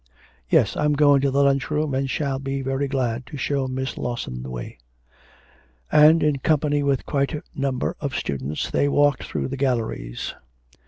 'Yes, 0.49 0.75
I'm 0.75 0.93
going 0.93 1.21
to 1.21 1.29
the 1.29 1.43
lunch 1.43 1.69
room, 1.69 1.93
and 1.93 2.09
shall 2.09 2.39
be 2.39 2.63
very 2.63 2.87
glad 2.87 3.27
to 3.27 3.37
show 3.37 3.67
Miss 3.67 3.99
Lawson 3.99 4.41
the 4.41 4.49
way.' 4.49 4.79
And, 5.91 6.23
in 6.23 6.39
company 6.39 6.81
with 6.81 7.05
quite 7.05 7.35
a 7.35 7.43
number 7.53 7.95
of 7.99 8.15
students, 8.15 8.71
they 8.71 8.89
walked 8.89 9.23
through 9.23 9.49
the 9.49 9.57
galleries. 9.57 10.33